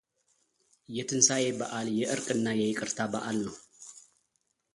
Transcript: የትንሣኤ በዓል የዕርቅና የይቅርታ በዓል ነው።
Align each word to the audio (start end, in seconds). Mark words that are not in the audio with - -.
የትንሣኤ 0.97 1.43
በዓል 1.59 1.87
የዕርቅና 1.99 2.47
የይቅርታ 2.61 2.99
በዓል 3.13 3.37
ነው። 3.47 3.55